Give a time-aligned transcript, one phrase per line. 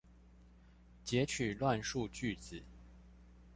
[1.05, 2.63] 擷取亂數句子